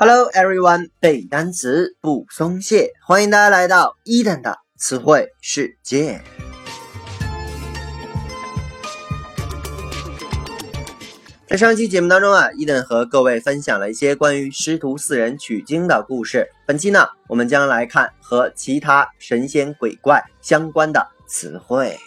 [0.00, 6.22] Hello everyone，背单词不松懈，欢迎大家来到伊登的词汇世界。
[11.48, 16.48] 在上期节目当中啊，伊登和各位分享了一些关于师徒四人取经的故事。
[16.64, 21.98] 本期呢，我们将来看和其他神仙鬼怪相关的词汇。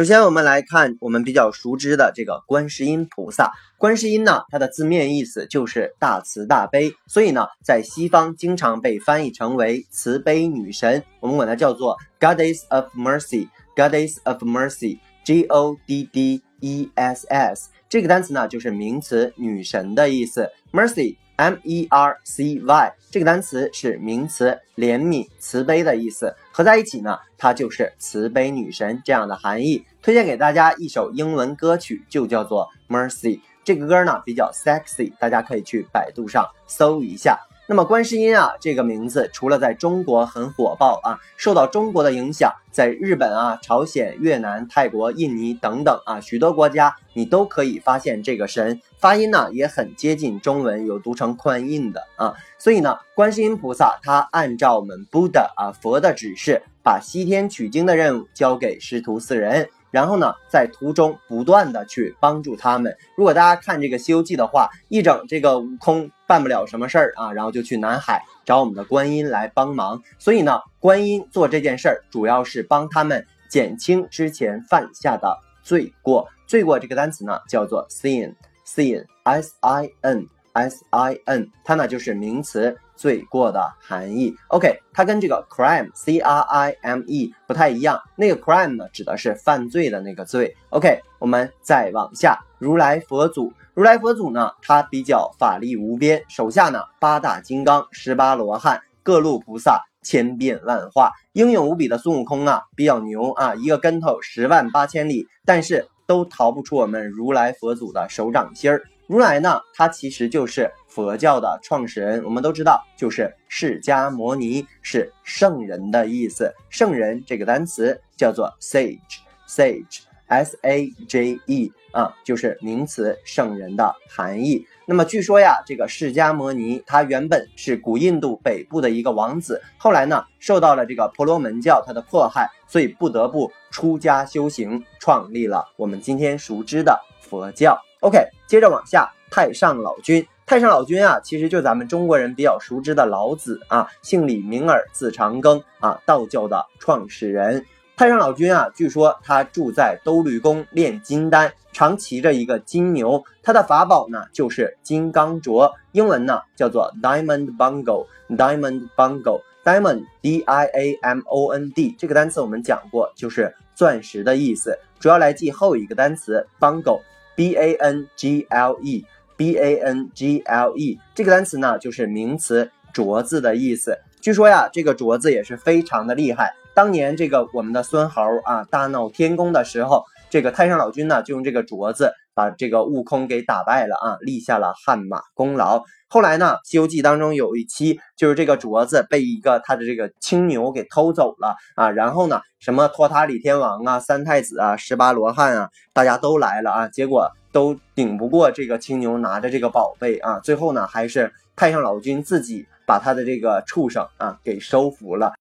[0.00, 3.52] 首先，我们来看我们比较熟知的这个观世音菩萨。
[3.76, 11.04] 观世音呢，它的字面意思就是大慈大悲，所以呢，在西方经常被翻译成为慈悲女神。
[11.20, 17.68] 我们管它叫做 Goddess of Mercy，Goddess of Mercy，G O D D E S S。
[17.90, 20.48] 这个单词呢，就是名词女神的意思。
[20.72, 21.18] Mercy。
[21.36, 29.82] M E R C Y 这个单词是名词，怜悯、慈悲的意思，合在一起呢，它就是慈悲女神这样的含义。
[30.02, 33.40] 推荐给大家一首英文歌曲，就叫做 Mercy。
[33.62, 37.38] 这个歌呢比较 sexy，大家可以去百度上搜一下。
[37.68, 52.34] 那么观世音啊，这个名字除了在中国很火爆啊，受到中国的影响，在日本啊、朝鲜、越南、泰国、印尼等等啊许多国家，你都可以发现这个神发音呢也很接近中文，有读成宽印的啊。
[52.58, 59.68] 所以呢，观世音菩萨他按照我们 Buddha 啊佛的指示，把西天取经的任务交给师徒四人。
[59.90, 62.96] 然后呢，在途中不断的去帮助他们。
[63.16, 70.02] 如果大家看这个《西游记》的话，一整这个悟空办不了什么事儿啊，然后就去南海找我们的观音来帮忙。
[70.18, 76.28] 所以呢，观音做这件事儿，主要是帮他们减轻之前犯下的罪过。
[76.46, 82.76] 罪过这个单词呢，叫做 sin，sin，s i n，s i n，它呢就是名词。
[83.00, 87.98] 罪过的含义，OK，它跟这个 crime，c r i m e 不太一样。
[88.14, 90.54] 那个 crime 呢，指的是犯罪的那个罪。
[90.68, 108.82] OK，我们再往下，如来佛祖，如来佛祖呢，他比较法力无边，手下呢八大金刚、十八罗汉、各路菩萨，千变万化，英勇无比的孙悟空啊，比较牛啊，一个跟头十万八千里，但是都逃不出我们如来佛祖的手掌心儿。
[109.10, 112.22] 如来呢，他其实就是佛教的创始人。
[112.22, 116.54] 我们都知道，就是释迦摩尼，是圣人的意思。
[116.68, 124.64] 圣人这个单词叫做 sage，sage，s a j e 啊，就是名词圣人的含义。
[124.86, 137.76] 那么据说呀，这个释迦摩尼他原本是古印度北部的一个王子，后来呢，受到了这个婆罗门教他的迫害，所以不得不出家修行，创立了我们今天熟知的佛教。
[138.00, 140.26] OK，接着往下，太上老君。
[140.46, 147.62] 太上老君啊，其实就咱们中国人比较熟知的老子啊，姓李名耳，字长庚啊，道教的创始人。
[147.98, 153.22] 太上老君啊，据说他住在兜率宫炼金丹，常骑着一个金牛。
[153.42, 164.78] 他的法宝呢，就是金刚镯，英文呢叫做 Diamond Bangle，Diamond Bangle，Diamond D I A M O N D 这个单词我们讲过，就是钻石的意思。
[164.98, 167.02] 主要来记后一个单词 Bangle。
[167.34, 169.04] B a n g l e
[169.36, 173.98] b a n g l e 这个单词呢，就是名词镯子的意思。
[174.20, 176.54] 据说呀，这个镯子也是非常的厉害。
[176.74, 185.84] 当年这个我们的孙猴啊大闹天宫的时候，这个太上老君呢就用这个镯子把这个悟空给打败了啊，立下了汗马功劳。
[186.08, 191.90] 后来呢，《西游记》当中有一期，就是这个镯子被一个他的这个青牛给偷走了啊。
[191.90, 200.40] 然后呢，什么托塔李天王啊、三太子啊、十八罗汉啊，大家都来了啊，结果都顶不过这个青牛拿着这个宝贝啊。
[200.40, 205.34] 最后呢，还是太上老君自己把他的这个畜生啊给收服了。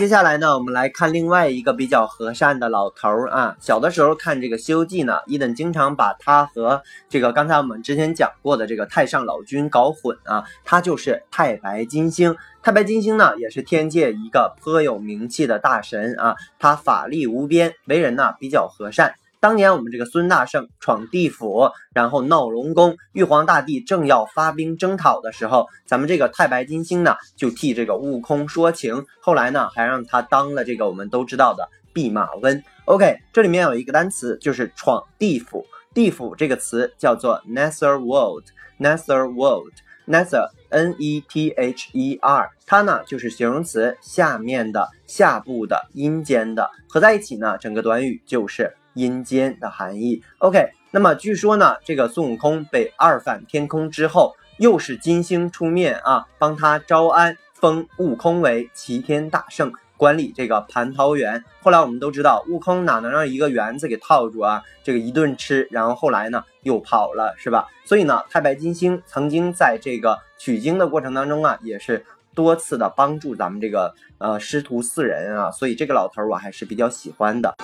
[0.00, 3.54] 接下来呢，我们来看另外一个比较和善的老头儿啊。
[3.60, 10.44] 小的时候看这个《西游记》呢，伊登经常把他和这个刚才我们之前讲过的这个太上老君搞混啊。
[10.64, 12.34] 他就是太白金星。
[12.62, 16.34] 太白金星呢，也是天界一个颇有名气的大神啊。
[16.58, 19.12] 他法力无边，为人呢比较和善。
[19.40, 32.62] 当年我们这个孙大圣闯地府，然后闹龙宫，玉皇大帝正要发兵征讨的时候，咱们这个太白金星呢，就替这个悟空说情，后来呢，还让他当了这个我们都知道的弼马温。
[32.84, 35.64] OK，这里面有一个单词，就是闯地府。
[35.94, 48.76] 地府这个词叫做 nether world，nether world，nether n e t h e r，它呢就是形容词，下面的、下部的、阴间的，合在一起呢，整个短语就是。
[48.94, 50.22] 阴间的含义。
[50.38, 59.72] OK，那么据说呢，这个孙悟空被二反天空之后，又是金星出面啊，帮他招安，封悟空为齐天大圣。
[59.96, 61.44] 管理这个蟠桃园。
[61.60, 64.62] 后来我们都知道，悟空哪能让一个园子给套住啊？
[64.82, 67.68] 这个一顿吃，然后后来呢又跑了，是吧？
[67.84, 72.02] 所以呢，太白金星曾经在这个取经的过程当中啊，也是
[72.34, 77.54] 多次的帮助咱们这个呃师徒四人啊，所以这个老头我还是比较喜欢的。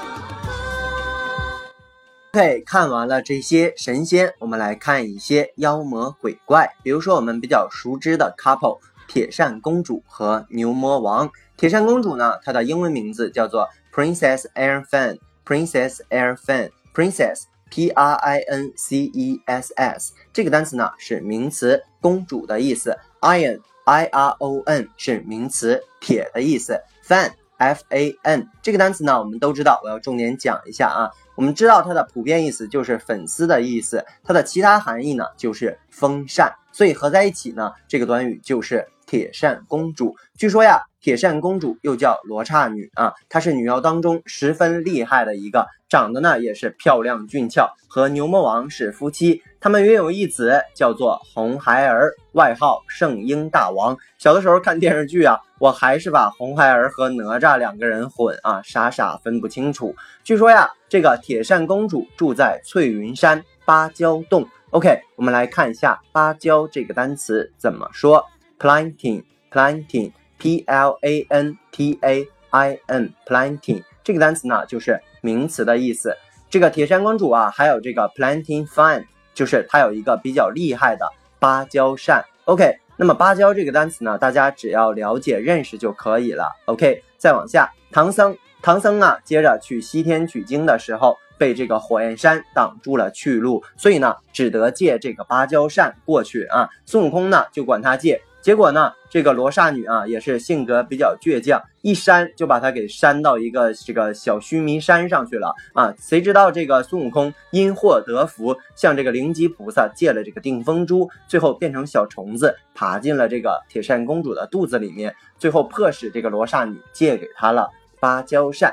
[2.37, 6.71] OK，看完了这些神仙，我们来看一些妖魔鬼怪。
[6.83, 8.79] 比如说我们比较熟知的 couple，
[9.09, 11.31] 铁扇公主和牛魔王。
[11.57, 15.19] 铁扇公主呢，她的英文名字叫做 Princess Air Fan。
[15.47, 22.99] Princess Air Fan，Princess P R I N C E S S 这个单词呢是名词，公主的意思。
[23.23, 26.79] Iron I R O N 是名词，铁的意思。
[27.03, 31.09] Fan F A N 这个单词呢，我们都知道，我要重点讲一下啊。
[31.37, 40.17] 我们知道它的普遍意思就是粉丝的意思，它的其他含义呢就是风扇，所以合在一起呢，这个短语就是铁扇公主。
[40.37, 40.83] 据说呀。
[41.07, 53.97] 铁扇公主又叫罗刹女啊，她是女妖当中十分厉害的一个，长得呢也是漂亮俊俏，和牛魔王是夫妻，他们约有一子，叫做红孩儿，外号圣婴大王。
[54.19, 59.95] 小的时候看电视剧啊，我还是把红孩儿和哪吒两个人混啊，傻傻分不清楚。
[60.25, 64.45] 据说呀，这个铁扇公主住在翠云山芭蕉洞。
[64.71, 68.27] OK，我们来看一下芭蕉这个单词怎么说
[68.59, 70.13] ，planting，planting。
[70.39, 76.15] P L A N T A I N，planting 这个单词呢，就是名词的意思。
[76.51, 81.09] 这个铁扇公主啊，还有这个 planting fan，就是它有一个比较厉害的
[81.39, 82.23] 芭蕉扇。
[82.45, 86.53] OK，那么芭蕉这个单词呢，大家只要了解认识就可以了。
[86.67, 96.69] OK，再往下，唐僧，唐僧啊，接着去西天取经的时候，被这个火焰山挡住了去路，所以呢，只得借这个芭蕉扇过去啊。
[96.85, 98.21] 孙悟空呢，就管他借。
[98.47, 105.93] 结果呢，这个罗刹女啊，也是性格比较倔强，一扇就把她给扇到一个这个小须弥山上去了啊！
[105.99, 117.69] 谁知道这个孙悟空因祸得福，向这个灵吉菩萨借了这个定风珠，最后变成小虫子，爬进了这个铁扇公主的肚子里面，最后迫使这个罗刹女借给他了
[117.99, 118.73] 芭蕉扇。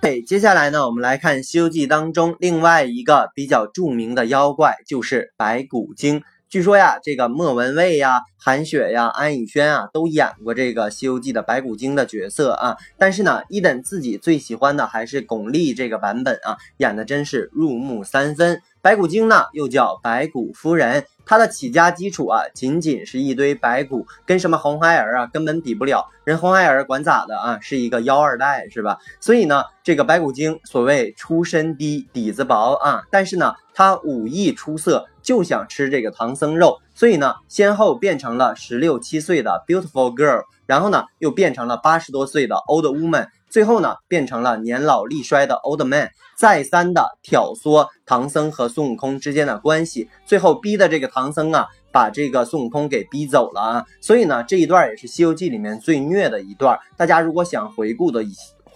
[0.00, 6.24] 对，接下来呢，我们来看《西游记》当中另外一个比较著名的妖怪，就是白骨精。
[6.50, 12.76] 据说呀，这个莫文蔚呀、韩雪呀、安以轩啊，都演过这个《西游记》的白骨精的角色啊。
[12.96, 18.62] 但是呢，伊登自己最喜欢的还是巩俐这个版本啊，演的真是入木三分。
[18.80, 26.06] 白骨精呢，又叫白骨夫人，她的起家基础啊，仅仅是一堆白骨，跟什么红孩儿啊根本比不了。
[26.22, 28.98] 人红孩儿管咋的啊，是一个妖二代是吧？
[29.20, 35.08] 所以呢，这个白骨精所谓出身低，底子薄啊，但是呢，她武艺出色。
[35.26, 46.08] 就想吃这个唐僧肉，所以呢，先后变成了十六七岁的 beautiful girl，然后呢，又变成了八十多岁的 old woman，最后呢，变成了年老力衰的 old man，
[46.38, 53.84] 再三的挑唆唐僧和孙悟空之间的关系，最后逼的这个唐僧啊，把这个孙悟空给逼走了啊。
[54.00, 56.78] 所以呢，这一段也是《西游记》里面最虐的一段。
[56.96, 58.24] 大家如果想回顾的。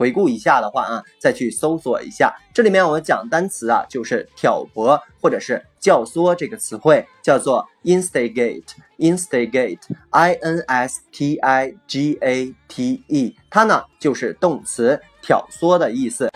[0.00, 16.30] 回顾一下的话啊，再去搜索一下，这里面我们讲单词啊，就是挑拨或者是教唆这个词汇，叫做 instigate，instigate，i n s t i g a t e，它呢就是动词挑唆的意思。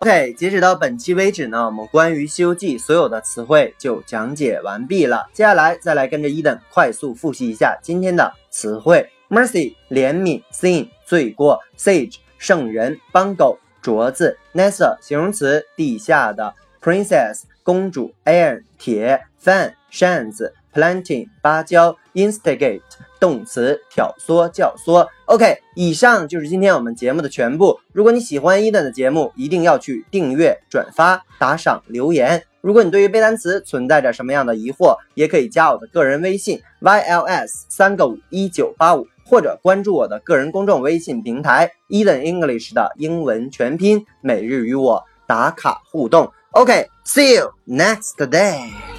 [0.00, 5.28] OK，截止到本期为止呢，我们关于《西游记》所有的词汇就讲解完毕了。
[5.32, 9.08] 接下来再来跟着伊登快速复习一下今天的词汇。
[9.28, 22.82] Mercy 怜悯，Sin 罪过，Sage 圣人，Bungo 镯子，Nessa 形容词地下的，Princess 公主，Air 铁，Fan 扇子，Planting 芭蕉，Instigate
[23.18, 25.08] 动词挑唆教唆。
[25.24, 27.80] OK，以上就是今天我们节目的全部。
[27.92, 32.44] 如果你喜欢伊登的节目，一定要去订阅、转发、打赏、留言。
[32.60, 39.06] 如果你对于背单词存在着什么样的疑惑，也可以加我的个人微信 yls 三个五一九八五。
[39.26, 46.32] 或者关注我的个人公众微信平台 Eden English 的英文全拼，每日与我打卡互动。
[46.52, 48.95] OK，see you next day。